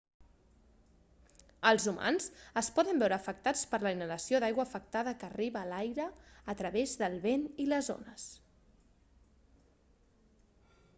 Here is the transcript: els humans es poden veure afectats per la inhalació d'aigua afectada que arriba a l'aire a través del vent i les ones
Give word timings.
els 1.71 1.83
humans 1.91 2.27
es 2.61 2.69
poden 2.79 3.03
veure 3.03 3.19
afectats 3.19 3.61
per 3.75 3.81
la 3.85 3.91
inhalació 3.97 4.41
d'aigua 4.45 4.65
afectada 4.71 5.15
que 5.21 5.29
arriba 5.29 5.61
a 5.63 5.69
l'aire 5.75 6.09
a 6.55 6.59
través 6.65 6.97
del 7.05 7.21
vent 7.31 7.47
i 7.67 7.71
les 7.77 7.95
ones 7.99 8.29